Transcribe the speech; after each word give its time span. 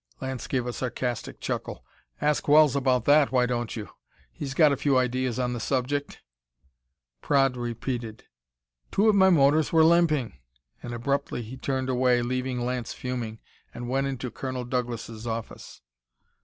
Lance 0.19 0.47
gave 0.47 0.65
a 0.65 0.73
sarcastic 0.73 1.39
chuckle. 1.39 1.85
"Ask 2.19 2.47
Wells 2.47 2.75
about 2.75 3.05
that, 3.05 3.31
why 3.31 3.45
don't 3.45 3.75
you? 3.75 3.87
He's 4.33 4.55
got 4.55 4.71
a 4.71 4.75
few 4.75 4.97
ideas 4.97 5.37
on 5.37 5.53
the 5.53 5.59
subject." 5.59 6.23
Praed 7.21 7.55
repeated: 7.55 8.23
"Two 8.89 9.07
of 9.09 9.13
my 9.13 9.29
motors 9.29 9.71
were 9.71 9.83
limping," 9.83 10.39
and 10.81 10.91
abruptly 10.91 11.43
he 11.43 11.55
turned 11.55 11.87
away, 11.87 12.23
leaving 12.23 12.61
Lance 12.61 12.93
fuming, 12.95 13.41
and 13.75 13.89
went 13.89 14.07
into 14.07 14.31
Colonel 14.31 14.65
Douglas' 14.65 15.27
office. 15.27 15.81